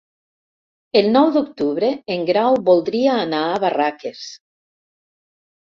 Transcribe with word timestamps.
El 1.01 1.09
nou 1.15 1.27
d'octubre 1.35 1.91
en 2.15 2.25
Grau 2.31 2.57
voldria 2.71 3.19
anar 3.27 3.43
a 3.53 3.63
Barraques. 3.67 4.25